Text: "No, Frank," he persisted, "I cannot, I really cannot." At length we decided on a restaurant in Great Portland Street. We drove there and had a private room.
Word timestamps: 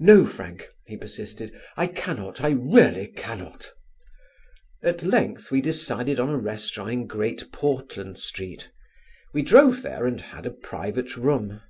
"No, 0.00 0.26
Frank," 0.26 0.66
he 0.86 0.96
persisted, 0.96 1.54
"I 1.76 1.86
cannot, 1.86 2.40
I 2.40 2.48
really 2.48 3.06
cannot." 3.06 3.70
At 4.82 5.04
length 5.04 5.52
we 5.52 5.60
decided 5.60 6.18
on 6.18 6.30
a 6.30 6.36
restaurant 6.36 6.90
in 6.90 7.06
Great 7.06 7.52
Portland 7.52 8.18
Street. 8.18 8.72
We 9.32 9.42
drove 9.42 9.82
there 9.82 10.04
and 10.04 10.20
had 10.20 10.46
a 10.46 10.50
private 10.50 11.16
room. 11.16 11.60